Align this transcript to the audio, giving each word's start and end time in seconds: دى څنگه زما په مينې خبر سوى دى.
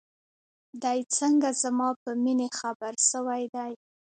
دى 0.83 0.99
څنگه 1.15 1.51
زما 1.63 1.89
په 2.01 2.11
مينې 2.23 2.47
خبر 2.59 2.93
سوى 3.11 3.43
دى. 3.55 3.71